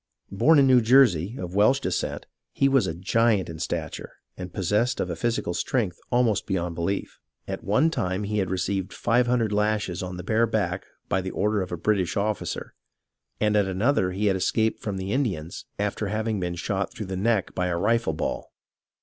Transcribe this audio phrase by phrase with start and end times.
[0.31, 4.99] Born in New Jersey, of Welsh descent, he was a giant in stature and possessed
[4.99, 7.19] of a physical strength almost beyond belief.
[7.45, 10.23] THE CONTINENTAL SOLDIERS 73 At one time he had received five hundred lashes on the
[10.23, 12.73] bare back by the order of a British officer,
[13.39, 17.15] and at another he had escaped from the Indians after having been shot through the
[17.15, 18.51] neck by a rifle ball.